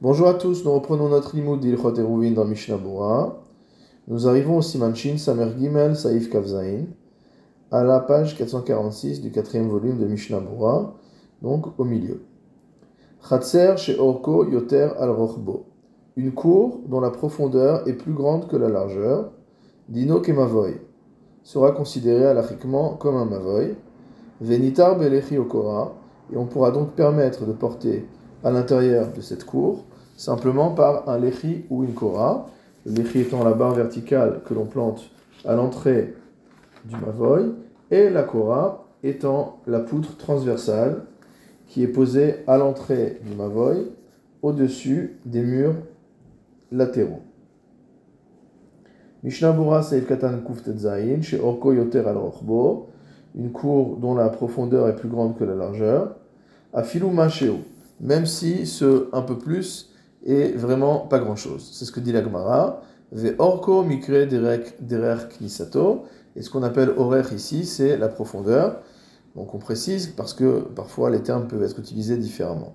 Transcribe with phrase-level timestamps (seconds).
[0.00, 2.78] Bonjour à tous, nous reprenons notre limoud d'Ilchot Eruvin dans Mishnah.
[4.06, 6.84] Nous arrivons au Simanchin Samer Gimel Saïf Kavzain,
[7.72, 10.40] à la page 446 du quatrième volume de Mishnah
[11.42, 12.22] donc au milieu.
[13.28, 15.64] Chatser chez Orko Yoter al Rochbo,
[16.14, 19.32] une cour dont la profondeur est plus grande que la largeur,
[19.88, 20.74] Dino Kemavoy,
[21.42, 23.74] sera considérée alachiquement comme un Mavoy,
[24.40, 25.92] Venitar Belechi Okora,
[26.32, 28.06] et on pourra donc permettre de porter
[28.44, 29.84] à l'intérieur de cette cour,
[30.16, 32.48] simplement par un lechi ou une kora.
[32.86, 35.10] Le lechi étant la barre verticale que l'on plante
[35.44, 36.14] à l'entrée
[36.84, 37.54] du mavoy,
[37.90, 41.02] et la kora étant la poutre transversale
[41.66, 43.92] qui est posée à l'entrée du mavoy,
[44.42, 45.74] au-dessus des murs
[46.72, 47.22] latéraux.
[49.22, 50.40] Mishnah Bura Seif Katan
[51.22, 52.16] chez Orko Yoter al
[53.34, 56.16] une cour dont la profondeur est plus grande que la largeur,
[56.72, 57.10] à Filou
[58.00, 59.90] même si ce un peu plus
[60.24, 61.68] est vraiment pas grand chose.
[61.72, 62.82] C'est ce que dit la Gemara.
[63.12, 66.04] Mikre derek knisato.
[66.36, 68.80] Et ce qu'on appelle horaire ici, c'est la profondeur.
[69.34, 72.74] Donc on précise parce que parfois les termes peuvent être utilisés différemment.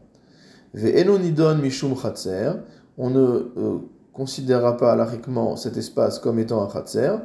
[0.73, 1.95] Ve enonidon mishum.
[2.98, 3.78] On ne euh,
[4.11, 7.16] considérera pas alariquement cet espace comme étant un chatzer.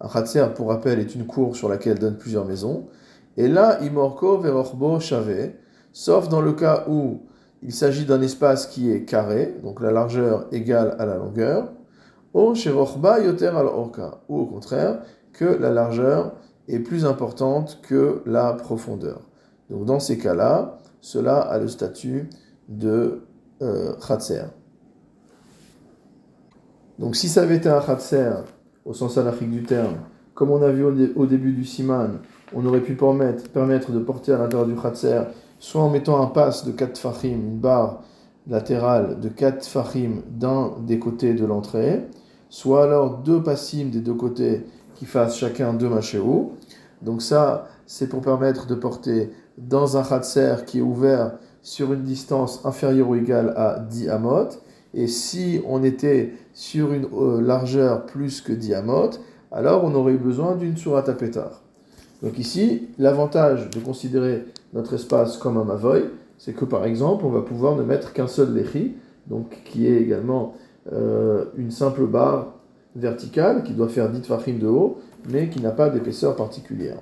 [0.00, 2.86] Un chatzer, pour rappel, est une cour sur laquelle donnent plusieurs maisons.
[3.36, 5.52] Et là, imorko verorbo shave.
[5.92, 7.20] Sauf dans le cas où
[7.66, 11.72] il s'agit d'un espace qui est carré, donc la largeur égale à la longueur,
[12.32, 12.52] ou
[14.28, 16.36] au contraire, que la largeur
[16.68, 19.20] est plus importante que la profondeur.
[19.68, 22.30] Donc dans ces cas-là, cela a le statut
[22.68, 23.22] de
[23.62, 23.94] euh,
[27.00, 28.30] Donc si ça avait été un khatser,
[28.84, 29.96] au sens anarchique du terme,
[30.34, 32.20] comme on a vu au, début du siman,
[32.54, 35.22] on aurait pu permettre, permettre de porter à l'intérieur du khatser
[35.66, 38.00] soit en mettant un pass de 4 fachim, une barre
[38.46, 42.04] latérale de 4 fachim d'un des côtés de l'entrée,
[42.48, 46.52] soit alors deux passim des deux côtés qui fassent chacun deux machéou.
[47.02, 51.32] Donc ça, c'est pour permettre de porter dans un khatser qui est ouvert
[51.62, 54.50] sur une distance inférieure ou égale à 10 amot.
[54.94, 59.10] Et si on était sur une euh, largeur plus que 10 amot,
[59.50, 61.64] alors on aurait eu besoin d'une surata pétard.
[62.22, 67.30] Donc ici, l'avantage de considérer notre espace comme un mavoy, c'est que par exemple, on
[67.30, 68.96] va pouvoir ne mettre qu'un seul lechi,
[69.26, 70.54] donc qui est également
[70.92, 72.54] euh, une simple barre
[72.94, 76.98] verticale qui doit faire 10 tfachim de haut, mais qui n'a pas d'épaisseur particulière.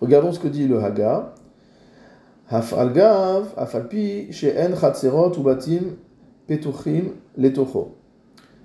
[0.00, 1.34] Regardons ce que dit le Haga.
[2.50, 5.96] Hafalgav, afalpi, she'en chatzerot ubatim
[6.46, 7.96] petuchim letocho.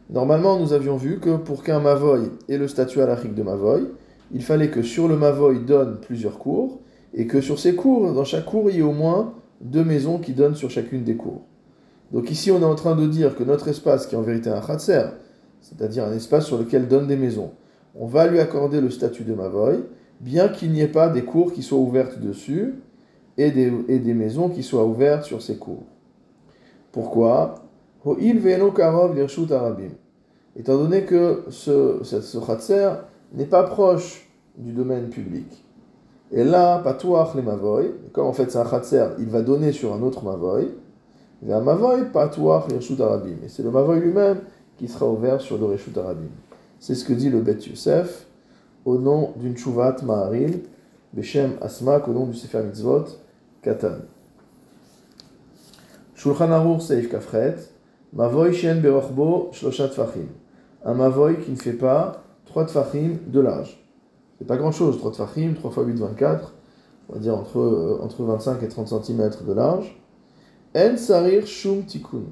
[0.10, 3.88] Normalement, nous avions vu que pour qu'un mavoy ait le statut alachique de mavoy,
[4.32, 6.82] il fallait que sur le Mavoy donne plusieurs cours,
[7.14, 10.20] et que sur ces cours, dans chaque cours, il y ait au moins deux maisons
[10.20, 11.42] qui donnent sur chacune des cours.
[12.12, 14.50] Donc ici, on est en train de dire que notre espace, qui est en vérité
[14.50, 15.04] un khatser,
[15.62, 17.52] c'est-à-dire un espace sur lequel donnent des maisons,
[17.96, 19.84] on va lui accorder le statut de Mavoy,
[20.20, 22.76] bien qu'il n'y ait pas des cours qui soient ouvertes dessus,
[23.38, 25.84] et des, maisons qui soient ouvertes sur ces cours.
[26.92, 27.56] Pourquoi?
[30.56, 32.90] Étant donné que ce, ce, ce khatser
[33.34, 35.64] n'est pas proche du domaine public.
[36.32, 39.94] Et là, patouach les mavoy, comme en fait c'est un khatser, il va donner sur
[39.94, 40.70] un autre mavoy.
[41.46, 43.38] Et un mavoy, patouach les arabim.
[43.44, 44.42] Et c'est le mavoy lui-même
[44.78, 46.30] qui sera ouvert sur le reshut arabim.
[46.80, 48.28] C'est ce que dit le Bet Yosef
[48.86, 50.62] au nom d'une chouvat maharil,
[51.14, 53.06] Beshem Asmak, au nom du Sefer Mitzvot,
[53.62, 53.98] Katan.
[56.16, 57.56] Shulchan Aruch Seif Kafret,
[58.14, 60.28] Mavoy Shen Berochbo Shloshat Fachim.
[60.86, 63.84] Un mavoy qui ne fait pas 3 tfachim de large.
[64.40, 66.56] C'est pas grand chose, 3 tfachim, 3 x 8, 24,
[67.10, 70.02] on va dire entre, euh, entre 25 et 30 cm de large.
[70.76, 72.24] En sarir shum tikkun.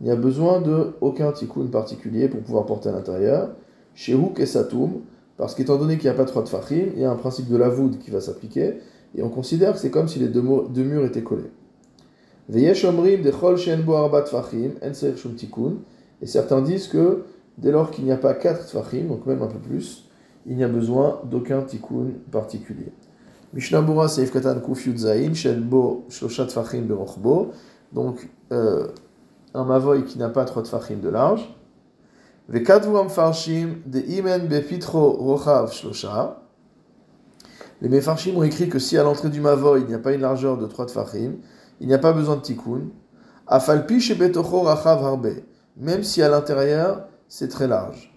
[0.00, 3.50] Il n'y a besoin de aucun tikkun particulier pour pouvoir porter à l'intérieur.
[3.94, 5.02] Chez Houk et Satum,
[5.36, 7.56] parce qu'étant donné qu'il n'y a pas 3 tfachim, il y a un principe de
[7.56, 8.78] la voûte qui va s'appliquer,
[9.14, 11.50] et on considère que c'est comme si les deux, murs étaient collés.
[12.48, 15.76] Veyesh omrim de chol shen arba tfachim, en sarir shum tikkun.
[16.22, 17.24] Et certains disent que
[17.58, 20.05] Dès lors qu'il n'y a pas 4 tfachim, donc même un peu plus,
[20.46, 22.92] il n'y a besoin d'aucun tikkun particulier.
[23.52, 27.52] Mishnah Bura Seif Katan Kuf Yudzain, Shel Bo Shloshat Tfachim Berochbo,
[27.92, 28.88] donc euh,
[29.54, 31.54] un mavoy qui n'a pas 3 tfachim de large.
[32.48, 36.42] Vekadvu Amfarshim de Imen Bepitro Rochav Shlosha.
[37.80, 40.20] Les Mefarshim ont écrit que si à l'entrée du mavoy il n'y a pas une
[40.20, 41.36] largeur de 3 tfachim,
[41.80, 42.88] il n'y a pas besoin de tikkun.
[43.46, 45.28] Afalpi Shebetocho Rachav Harbe,
[45.76, 48.15] même si à l'intérieur c'est très large.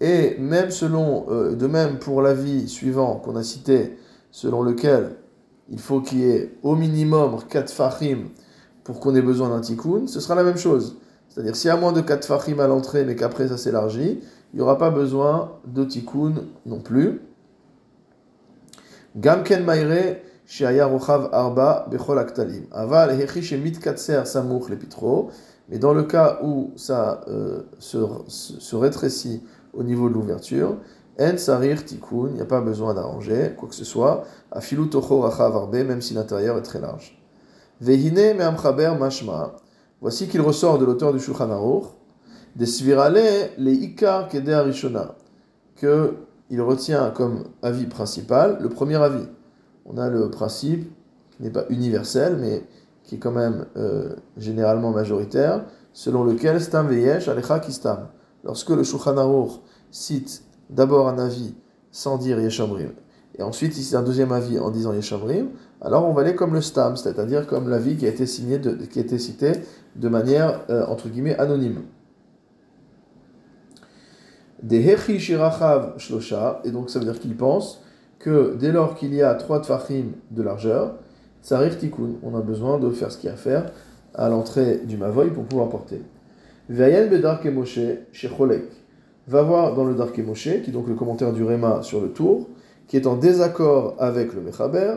[0.00, 3.96] Et même selon, euh, de même pour l'avis suivant qu'on a cité
[4.30, 5.16] selon lequel
[5.70, 8.28] il faut qu'il y ait au minimum 4 fahim
[8.84, 10.98] pour qu'on ait besoin d'un tikkun, ce sera la même chose.
[11.28, 14.20] C'est-à-dire, s'il y a moins de 4 fahim à l'entrée, mais qu'après ça s'élargit,
[14.52, 16.34] il n'y aura pas besoin de tikkun
[16.66, 17.20] non plus.
[19.16, 20.16] Gamken maire
[21.32, 21.88] arba.
[22.72, 23.18] Aval.
[25.68, 27.98] Mais dans le cas où ça euh, se,
[28.28, 30.76] se, rétrécit au niveau de l'ouverture,
[31.18, 34.24] en sarir tikkun, il n'y a pas besoin d'arranger quoi que ce soit.
[34.52, 37.20] Afilu tocho rachav arbe, même si l'intérieur est très large.
[37.80, 39.56] Vehine me'amchaber mashma.
[40.00, 41.86] Voici qu'il ressort de l'auteur du Shulchan Aruch,
[42.54, 45.14] des svirale les ikar kede arishona,
[45.74, 46.14] que
[46.48, 49.26] il retient comme avis principal le premier avis.
[49.88, 50.90] On a le principe
[51.30, 52.64] qui n'est pas universel, mais
[53.04, 58.08] qui est quand même euh, généralement majoritaire, selon lequel stam veyesh alecha kistam.
[58.44, 59.48] Lorsque le Shulchan
[59.90, 61.54] cite d'abord un avis
[61.92, 62.90] sans dire yeshamrim,
[63.38, 65.50] et ensuite il cite un deuxième avis en disant yeshamrim,
[65.80, 68.60] alors on va aller comme le stam, c'est-à-dire comme l'avis qui a été signé,
[68.90, 69.52] qui a cité
[69.94, 71.82] de manière euh, entre guillemets anonyme.
[74.68, 77.82] Shirachav shlosha, et donc ça veut dire qu'il pense
[78.26, 80.96] que dès lors qu'il y a trois tfachim de largeur,
[81.44, 83.70] tsarir tikkun, on a besoin de faire ce qu'il y a à faire
[84.14, 86.02] à l'entrée du mavoy pour pouvoir porter.
[86.68, 87.08] Vayen
[87.52, 87.78] moshe.
[89.28, 92.08] Va voir dans le Darke Moshe, qui est donc le commentaire du Réma sur le
[92.08, 92.48] tour,
[92.88, 94.96] qui est en désaccord avec le Mechaber,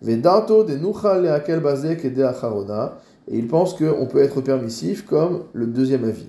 [0.00, 2.96] Vedato de Nuchal Leakel Bazek et de Acharona,
[3.28, 6.28] et il pense qu'on peut être permissif comme le deuxième avis.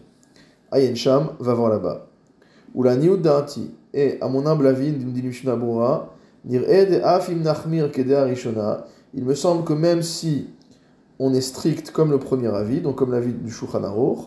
[0.74, 2.07] Ayen Sham va voir là-bas.
[2.75, 3.25] Ou la Niud
[3.94, 5.57] et à mon humble avis, dit Mishnah
[6.44, 6.60] Il
[9.26, 10.48] me semble que même si
[11.20, 14.20] on est strict comme le premier avis, donc comme l'avis du Shulchan Aruch,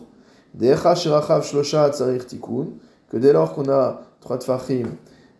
[3.09, 4.87] que dès lors qu'on a trois tfachim,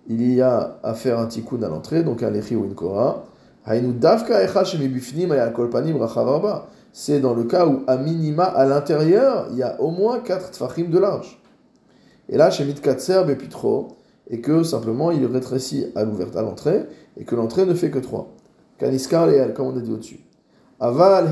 [0.07, 3.23] il y a à faire un tikkun à l'entrée, donc un lechi ou une kora,
[6.93, 10.51] c'est dans le cas où, à minima, à l'intérieur, il y a au moins 4
[10.51, 11.41] tfachim de large.
[12.29, 13.97] Et là, chez Mitkatser Bepitro,
[14.29, 16.85] et que simplement il rétrécit à l'ouverture, à l'entrée,
[17.17, 18.33] et que l'entrée ne fait que 3.
[18.77, 20.19] Kaniskar Leal, comme on a dit au-dessus.
[20.79, 21.29] Aval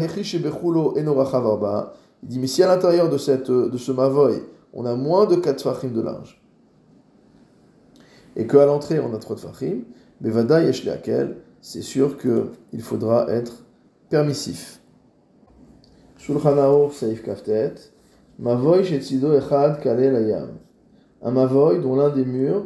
[2.24, 4.42] il dit, mais si à l'intérieur de, cette, de ce mavoy,
[4.72, 6.42] on a moins de 4 tfachim de large,
[8.36, 9.81] et qu'à l'entrée on a 3 tfachim,
[10.22, 13.66] Bevada Yeshleakel, c'est sûr qu'il faudra être
[14.10, 14.81] permissif.
[16.18, 17.75] Shulchan Aruch Saif Kaftet,
[18.39, 20.57] Mavoy Shetzido Echad Kale Layam.
[21.22, 22.66] Un Mavoy dont l'un des murs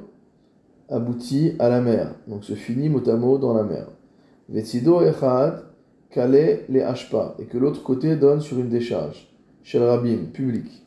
[0.90, 3.88] aboutit à la mer, donc se finit mot à mot dans la mer.
[4.50, 5.64] Vetzido Echad
[6.10, 9.28] Kale Le Ashpa, et que l'autre côté donne sur une décharge,
[9.64, 10.86] chez le rabbin, public.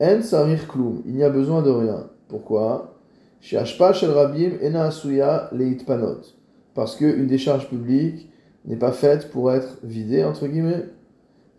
[0.00, 2.08] En Sarir Klum, il n'y a besoin de rien.
[2.28, 2.98] Pourquoi?
[3.40, 6.40] Chez Ashpa Shel Rabim Ena Asuya Leitpanot
[6.74, 8.30] parce qu'une décharge publique
[8.64, 10.86] n'est pas faite pour être vidée, entre guillemets.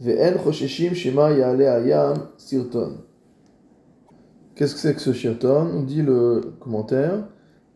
[0.02, 2.98] shema ayam sirton.
[4.56, 7.28] Qu'est-ce que c'est que ce sirton On dit le commentaire.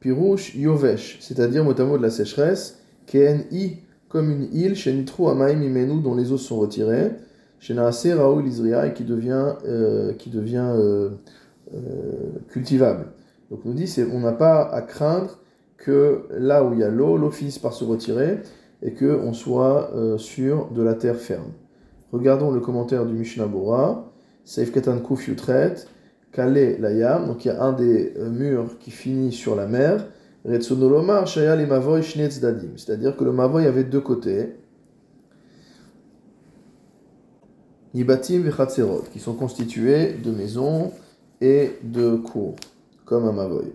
[0.06, 2.78] Pirouche yovesh, c'est-à-dire mot de la sécheresse,
[3.12, 7.14] i comme une île, chez Amaim Imenu, dont les eaux sont retirées,
[7.60, 11.10] chez Naase Raoul Isria, qui devient, euh, qui devient euh,
[11.74, 11.80] euh,
[12.50, 13.08] cultivable.
[13.50, 15.40] Donc on dit, on n'a pas à craindre
[15.76, 18.42] que là où il y a l'eau, l'eau finisse par se retirer
[18.84, 21.52] et qu'on soit sur de la terre ferme.
[22.12, 25.28] Regardons le commentaire du Mishnah Bora, Seif Katan Kuf
[26.36, 30.06] Kale Layam, donc il y a un des euh, murs qui finit sur la mer,
[30.44, 32.02] Retsonolomar Shaya le Mavoy
[32.42, 34.58] Dadim, c'est-à-dire que le Mavoy avait deux côtés,
[37.94, 40.92] Nibatim Vechatserot, qui sont constitués de maisons
[41.40, 42.58] et de cours,
[43.06, 43.72] comme un Mavoy.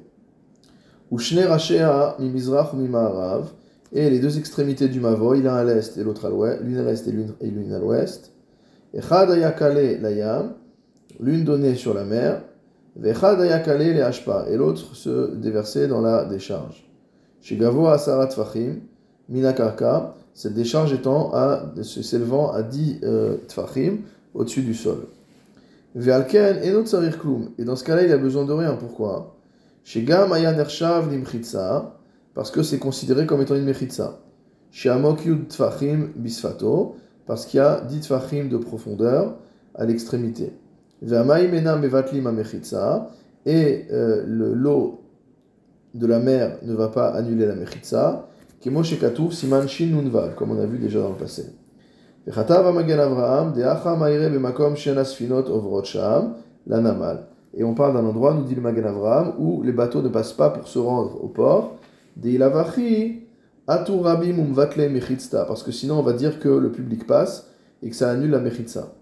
[1.11, 3.49] Ou Rashea mi-mizrach ou mi-ma'arav,
[3.93, 6.83] et les deux extrémités du Mavoy, l'un à l'est et l'autre à l'ouest, l'une à
[6.83, 8.33] l'est et l'une à l'ouest.
[8.93, 10.53] Layam,
[11.19, 12.43] l'une donnée sur la mer,
[12.97, 16.89] et l'autre se déversait dans la décharge.
[17.41, 18.81] Chez Gavo asarat tfachim,
[19.29, 23.99] minakarka, cette décharge étant à, s'élevant à 10 euh, tfachim
[24.35, 25.07] au-dessus du sol.
[25.95, 28.75] Ve'alken enot sarir klum, et dans ce cas-là, il a besoin de rien.
[28.75, 29.37] Pourquoi?
[29.83, 31.97] Chez Gam Nershav Limchitsa,
[32.35, 34.21] parce que c'est considéré comme étant une Mechitsa.
[34.71, 39.37] Chez Amok Yud Tfachim Bisfato, parce qu'il y a 10 Tfachim de profondeur
[39.75, 40.53] à l'extrémité.
[43.47, 45.01] Et euh, le lot
[45.95, 48.25] de la mer ne va pas annuler la Nunval,
[50.35, 51.47] comme on a vu déjà dans le passé.
[57.55, 60.35] Et on parle d'un endroit, nous dit le Magan Avraham, où les bateaux ne passent
[60.35, 61.77] pas pour se rendre au port.
[65.47, 67.49] Parce que sinon on va dire que le public passe
[67.83, 68.93] et que ça annule la mechitsa.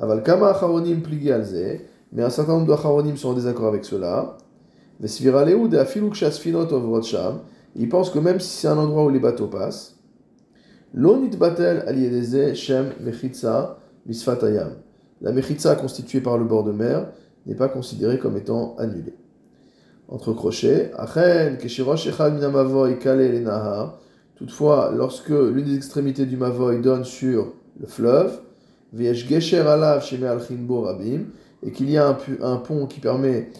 [0.00, 1.80] Aval kama acharonim pligi alze,
[2.12, 4.36] mais un certain nombre d'acharonim sont en désaccord avec cela.
[5.00, 7.40] Vesvira leud et afiluk shasfinot ovrot sham,
[7.76, 9.96] ils pensent que même si c'est un endroit où les bateaux passent,
[10.94, 14.76] lo nitbatel aliedeze shem mechitsa misfatayam.
[15.20, 17.08] La mechitsa constituée par le bord de mer
[17.46, 19.16] n'est pas considérée comme étant annulée
[20.08, 20.90] entre crochets.
[24.36, 28.40] Toutefois, lorsque l'une des extrémités du Mavoy donne sur le fleuve,
[31.62, 33.50] et qu'il y a un, pont qui permet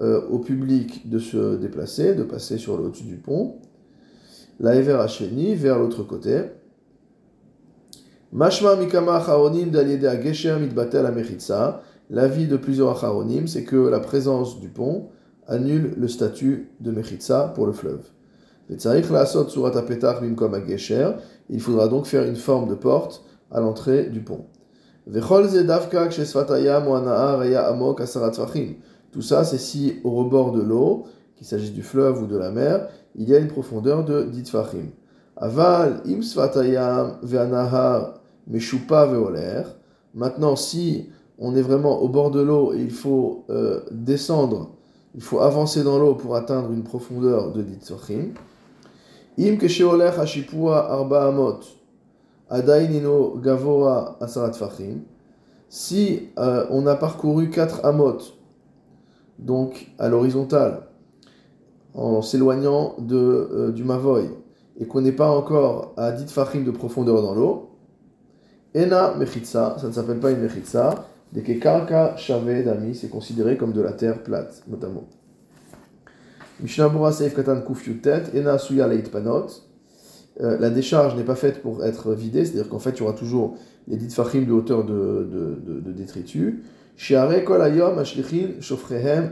[0.00, 3.56] euh, au public de se déplacer, de passer sur le dessus du pont,
[4.60, 5.06] la Ever
[5.54, 6.42] vers l'autre côté.
[8.32, 9.72] Mashma mikama acharonim
[10.22, 11.06] gesher mitbatel
[12.10, 15.08] L'avis de plusieurs acharonim, c'est que la présence du pont
[15.46, 18.02] annule le statut de Mechitza pour le fleuve.
[21.50, 24.44] Il faudra donc faire une forme de porte à l'entrée du pont.
[29.10, 31.04] Tout ça, c'est si au rebord de l'eau,
[31.36, 34.50] qu'il s'agisse du fleuve ou de la mer, il y a une profondeur de 10
[34.50, 34.90] fachim.
[35.36, 36.20] Aval im
[37.22, 38.14] ve'anahar
[38.46, 39.62] meshupa ve'oler.
[40.14, 44.78] Maintenant, si on est vraiment au bord de l'eau et il faut euh, descendre
[45.14, 48.34] il faut avancer dans l'eau pour atteindre une profondeur de Ditzachim.
[49.38, 49.56] Im
[50.66, 51.60] arba amot,
[52.50, 55.02] adainino gavora asarat fachim.
[55.68, 58.18] Si euh, on a parcouru 4 amot,
[59.38, 60.88] donc à l'horizontale,
[61.94, 64.30] en s'éloignant euh, du Mavoy,
[64.80, 67.70] et qu'on n'est pas encore à 10 fachim de profondeur dans l'eau,
[68.74, 73.56] ena mechitsa, ça ne s'appelle pas une mechitsa, Dès que karka shave dami, c'est considéré
[73.56, 75.04] comme de la terre plate, notamment.
[76.60, 77.62] Mishnabura seif katan
[78.02, 79.46] tet, ena suya panot.
[80.40, 83.12] Euh, la décharge n'est pas faite pour être vidée, c'est-à-dire qu'en fait, il y aura
[83.12, 83.56] toujours
[83.88, 85.28] les dites fachim de hauteur de,
[85.64, 86.54] de, de, détritus.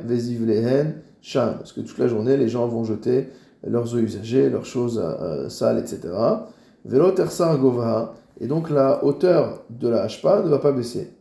[0.05, 1.55] Vezivlehen sham.
[1.59, 3.29] Parce que toute la journée, les gens vont jeter
[3.65, 6.01] leurs eaux usagées, leurs choses euh, sales, etc.
[8.41, 11.13] Et donc la hauteur de la hashpa ne va pas baisser.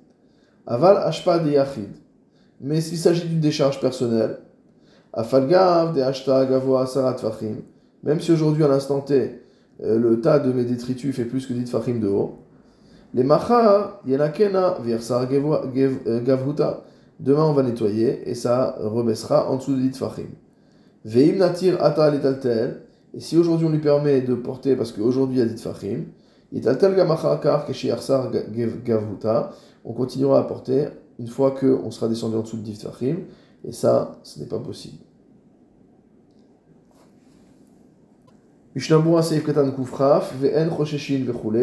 [0.67, 1.89] Aval ashpa de yachid.
[2.61, 4.39] Mais s'il s'agit d'une décharge personnelle,
[5.13, 7.57] afalgav de hashtag avoa sarat fachim.
[8.03, 9.44] Même si aujourd'hui, à l'instant T, euh,
[9.79, 12.39] le tas de mes détritus fait plus que 10 fachim de haut.
[13.13, 16.83] Les macha, yenakena, virsar euh, gavhuta.
[17.19, 20.27] Demain, on va nettoyer et ça rebaissera en dessous de 10 fachim.
[21.03, 22.11] Veim natir ata.
[23.13, 26.03] Et si aujourd'hui on lui permet de porter, parce qu'aujourd'hui il y a 10 fachim,
[26.51, 27.89] italtel gamacha kar keshi
[28.83, 29.51] gavhuta
[29.85, 30.87] on continuera à porter
[31.19, 32.77] une fois qu'on sera descendu en dessous de Div
[33.63, 34.97] et ça, ce n'est pas possible.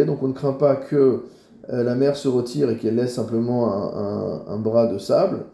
[0.05, 1.25] Donc on ne craint pas que
[1.71, 3.71] euh, la mer se retire et qu'elle laisse simplement
[4.49, 5.45] un, bras de sable.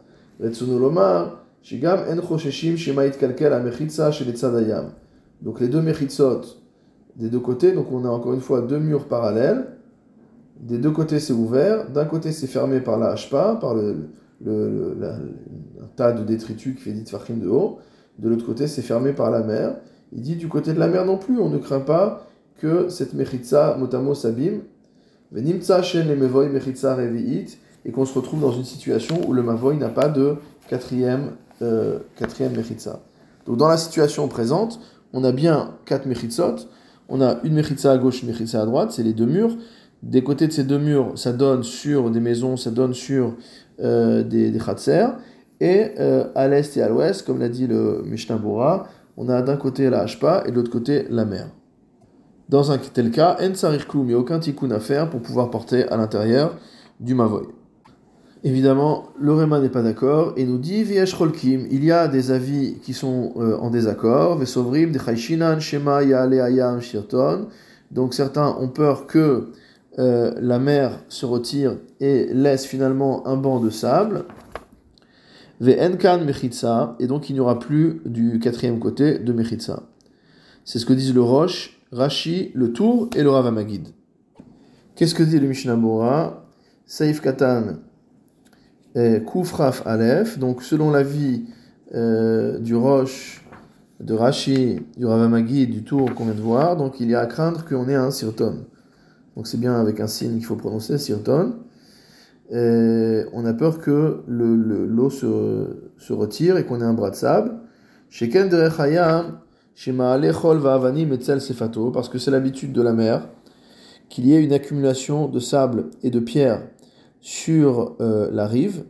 [5.43, 6.41] Donc les deux mechitzot
[7.17, 9.67] des deux côtés, donc on a encore une fois deux murs parallèles,
[10.61, 11.91] des deux côtés, c'est ouvert.
[11.91, 14.09] D'un côté, c'est fermé par la hashpa, par le,
[14.47, 17.79] un tas de détritus qui fait dit de haut.
[18.19, 19.77] De l'autre côté, c'est fermé par la mer.
[20.12, 22.27] Il dit du côté de la mer non plus, on ne craint pas
[22.59, 24.62] que cette mechitza motamo sabim,
[25.33, 29.43] venimtsa shen le mevoy mechitza revi'it, et qu'on se retrouve dans une situation où le
[29.43, 30.37] mavoy n'a pas de
[30.69, 33.00] quatrième, euh, quatrième mechitza.
[33.47, 34.81] Donc dans la situation présente,
[35.12, 36.57] on a bien quatre mechitzot,
[37.09, 39.57] on a une mechitza à gauche, une mechitza à droite, c'est les deux murs,
[40.03, 43.35] des côtés de ces deux murs, ça donne sur des maisons, ça donne sur
[43.81, 44.61] euh, des, des
[45.61, 48.87] Et euh, à l'est et à l'ouest, comme l'a dit le Mishnah Bora,
[49.19, 51.49] on a d'un côté la Hashpa et de l'autre côté la mer.
[52.49, 55.87] Dans un tel cas, En il n'y a aucun tikkun à faire pour pouvoir porter
[55.89, 56.57] à l'intérieur
[57.01, 57.49] du Mavoy.
[58.45, 62.95] Évidemment, le Réma n'est pas d'accord et nous dit il y a des avis qui
[62.95, 64.39] sont euh, en désaccord.
[64.39, 64.93] Vesovrim,
[65.59, 67.49] Shema, Yaale, Ayam, Shirton.
[67.91, 69.49] Donc certains ont peur que
[69.99, 74.25] euh, la mer se retire et laisse finalement un banc de sable.
[75.61, 76.21] Ve'enkan
[77.00, 79.83] et donc il n'y aura plus du quatrième côté de mechitsa.
[80.65, 83.88] C'est ce que disent le Roche, Rashi, le Tour et le Ravamagid.
[84.95, 86.45] Qu'est-ce que dit le Mishnah Bora?
[86.87, 87.77] Saif Katan,
[88.95, 91.45] Kufraf Aleph, donc selon l'avis
[91.95, 93.45] euh, du Roche,
[94.00, 97.27] de Rashi, du Ravamagid, du Tour qu'on vient de voir, donc il y a à
[97.27, 98.67] craindre qu'on ait un sirton.
[99.37, 101.55] Donc c'est bien avec un signe qu'il faut prononcer, sirton.
[102.50, 107.17] On a peur que l'eau le, se, se, retire et qu'on ait un bras de
[107.17, 107.61] sable.
[111.93, 113.28] Parce que c'est l'habitude de la mer
[114.09, 116.62] qu'il y ait une accumulation de sable et de pierres
[117.21, 118.85] sur euh, la rive,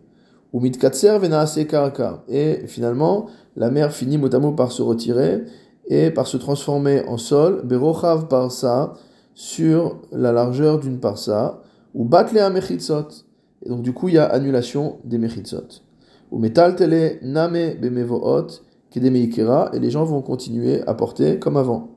[0.52, 5.44] ou et finalement la mer finit mot par se retirer
[5.86, 8.94] et par se transformer en sol, berochav parsa,
[9.34, 11.62] sur la largeur d'une parsa,
[11.94, 13.27] ou batlea mechitzot.
[13.62, 15.82] Et donc du coup il y a annulation des mechitzot.
[16.30, 21.90] Ou metal tele name bemevoot, kedemeikera, et les gens vont continuer à porter comme avant.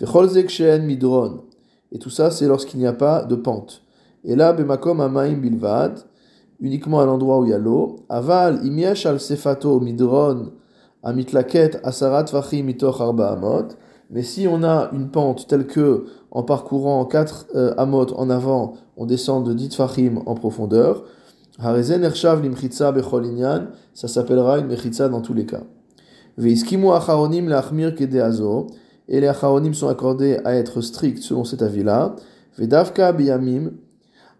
[0.00, 1.44] midron.
[1.90, 3.82] Et tout ça c'est lorsqu'il n'y a pas de pente.
[4.24, 5.98] Et là, bemakom amaim bilvad,
[6.60, 7.96] uniquement à l'endroit où il y a l'eau.
[8.08, 10.52] Aval imiesh al sefato midron
[11.02, 13.36] amitlaket asarat vachim mitoch arba.
[14.10, 18.72] Mais si on a une pente telle que, en parcourant 4 euh, amot en avant,
[18.96, 21.04] on descend de 10 fachim en profondeur,
[21.58, 25.62] harezen ershav limchitza bechol inyan, ça s'appellera une mechitza dans tous les cas.
[26.38, 28.68] Veiskimu acharonim leachmir kedeazo,
[29.08, 32.16] et les acharonim sont accordés à être stricts selon cet avis-là.
[32.56, 33.72] Vedavka biyamim,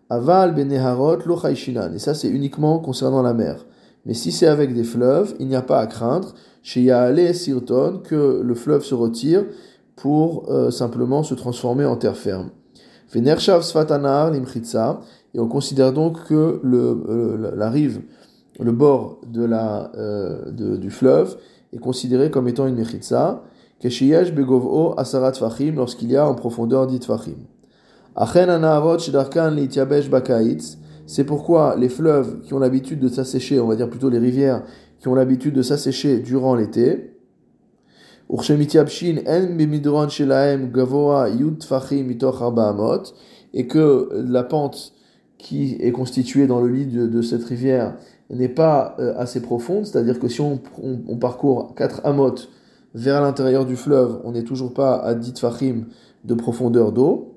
[0.09, 3.67] aval beneharot lo Et ça, c'est uniquement concernant la mer.
[4.07, 8.01] Mais si c'est avec des fleuves, il n'y a pas à craindre chez Yaale Sirton
[8.03, 9.45] que le fleuve se retire
[9.97, 12.51] pour euh, simplement se transformer en terre ferme.
[13.15, 18.01] Et on considère donc que le, euh, la rive,
[18.59, 21.37] le bord de la, euh, du fleuve
[21.73, 23.43] est considéré comme étant une Mechitsa,
[23.81, 27.37] Keshiyesh Begovo Asarat Fachim, lorsqu'il y a en profondeur dit Fachim.
[28.15, 33.67] Achen Anaharot Shidarkan Litiabesh Bakaitz, c'est pourquoi les fleuves qui ont l'habitude de s'assécher, on
[33.67, 34.63] va dire plutôt les rivières
[35.01, 37.12] qui ont l'habitude de s'assécher durant l'été,
[43.55, 44.95] et que la pente
[45.39, 47.97] qui est constituée dans le lit de, cette rivière
[48.31, 50.59] n'est pas euh, assez profonde, c'est-à-dire que si on,
[51.21, 52.35] parcourt 4 amot
[52.95, 55.87] vers l'intérieur du fleuve, on n'est toujours pas à 10 fachim
[56.25, 57.37] de profondeur d'eau.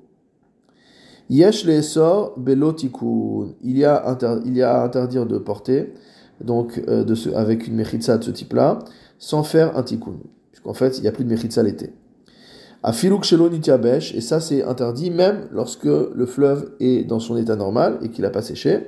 [1.28, 3.54] Yesh le'esor belotikun.
[3.62, 5.92] Il y a il y a à interdire de porter,
[6.40, 8.78] donc euh, de ce, avec une mechitza de ce type-là,
[9.18, 10.18] sans faire un tikkun.
[10.66, 11.92] Puisqu'en fait, il n'y a plus de mechitza l'été.
[12.82, 17.54] Afiluk shelo nitiabesh, et ça c'est interdit même lorsque le fleuve est dans son état
[17.54, 18.80] normal et qu'il n'a pas séché.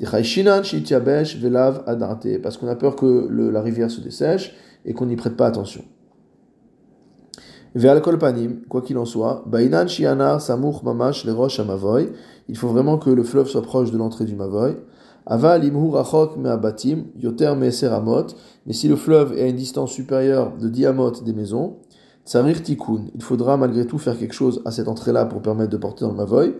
[0.00, 4.54] velav adarte, parce qu'on a peur que la rivière se dessèche
[4.86, 5.84] et qu'on n'y prête pas attention.
[7.74, 12.12] Ve'al panim, quoi qu'il en soit, bainan shianar samuch mamash le rosh amavoy,
[12.48, 14.76] il faut vraiment que le fleuve soit proche de l'entrée du mavoy.
[15.26, 20.68] Aval imhu rachok me'abatim, yoter mais si le fleuve est à une distance supérieure de
[20.68, 21.76] diamot des maisons,
[22.26, 25.76] tsarir tikkun, il faudra malgré tout faire quelque chose à cette entrée-là pour permettre de
[25.78, 26.54] porter dans le mavoy.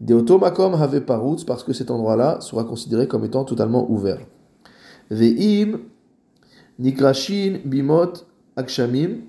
[0.00, 4.20] De otomakom have parutz, parce que cet endroit-là sera considéré comme étant totalement ouvert.
[5.10, 5.80] Ve'im
[6.78, 8.24] nikrashin bimot
[8.56, 9.22] akshamim,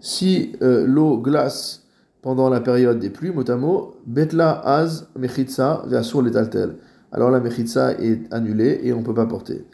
[0.00, 1.87] si euh, l'eau glace
[2.28, 6.74] pendant la période des pluies, mot betla az mechitza ve'asur letaltel.
[7.10, 9.64] Alors la mechitza est annulée et on ne peut pas porter.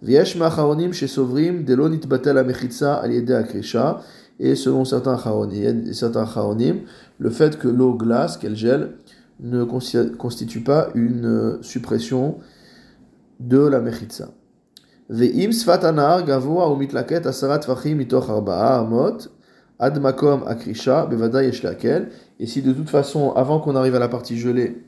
[0.00, 4.00] Viesh macharonim chez Sovrim, delonit batel mechitza aliede akrisha.
[4.40, 6.80] Et selon certains charonim,
[7.18, 8.92] le fait que l'eau glace, qu'elle gèle,
[9.40, 12.38] ne constitue pas une euh, suppression
[13.38, 14.30] de la mechitza.
[15.10, 19.28] Ve'im sfatanar gavoa ou mitlaket asarat fachim mitoch arba'a amot
[19.78, 22.10] Admakom akrisha, bevada yeshlakel.
[22.40, 24.82] Et si de toute façon, avant qu'on arrive à la partie gelée,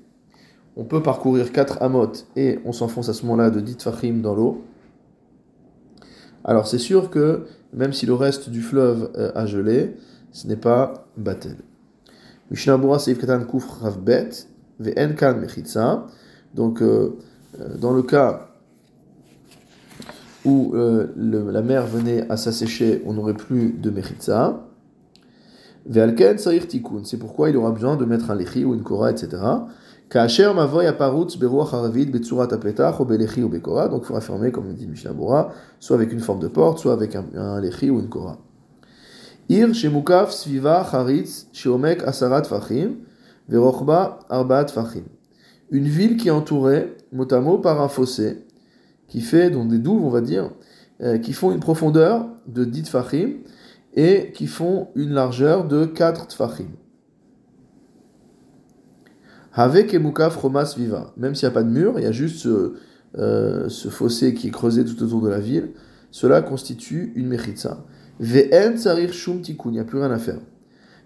[0.76, 4.34] on peut parcourir 4 amot et on s'enfonce à ce moment-là de 10 fachim dans
[4.34, 4.64] l'eau,
[6.44, 9.96] alors c'est sûr que même si le reste du fleuve euh, a gelé,
[10.32, 11.56] ce n'est pas batel.
[12.50, 13.46] Mishnah Katan
[13.80, 14.30] Ravbet,
[14.80, 16.06] Ve'en Kan Mechitza.
[16.54, 17.16] Donc, euh,
[17.60, 18.48] euh, dans le cas
[20.44, 23.90] où la mer venait à s'assécher, on n'aurait plus de
[25.86, 26.50] Mechitza.
[27.04, 29.42] C'est pourquoi il aura besoin de mettre un lechi ou une kora, etc.
[30.08, 33.88] Kacher mavoy aparutz beruach haravid betzurat apetach ou belechi ou bekora.
[33.88, 36.92] Donc il faudra fermer, comme dit Mishnah Bora, soit avec une forme de porte, soit
[36.92, 38.38] avec un, un lechi ou une kora.
[39.48, 42.98] Ir shemukaf sviva charitz sheomek asarat fachim
[43.48, 45.04] verochba arbaat fachim.
[45.70, 48.44] Une ville qui est entourée, mot par un fossé,
[49.06, 50.50] qui fait, donc des douves, on va dire,
[51.00, 53.34] euh, qui font une profondeur de 10 fachim,
[53.94, 56.68] et qui font une largeur de 4 tfachim.
[59.52, 61.12] Avec emukaf romas viva.
[61.16, 62.74] Même s'il n'y a pas de mur, il y a juste ce,
[63.18, 65.70] euh, ce, fossé qui est creusé tout autour de la ville.
[66.12, 67.84] Cela constitue une mechitza.
[68.20, 70.40] Ve'en tsarir shum tikun, il n'y a plus rien à faire.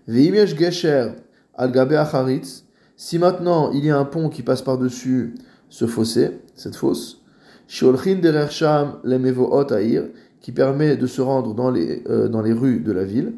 [0.07, 1.13] Ve'im gesher
[1.55, 2.65] al gabe acharitz.
[2.97, 5.35] Si maintenant il y a un pont qui passe par-dessus
[5.69, 7.23] ce fossé, cette fosse,
[7.67, 10.05] shiolchin derer sham lemevoot air,
[10.45, 13.33] qui permet de se rendre dans les, euh, dans les rues de la ville.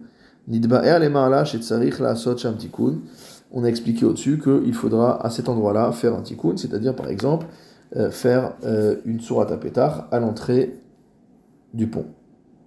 [3.52, 7.46] On a expliqué au-dessus qu'il faudra à cet endroit-là faire un tikkun, c'est-à-dire par exemple
[7.94, 10.80] euh, faire euh, une sourate à pétard à l'entrée
[11.72, 12.06] du pont.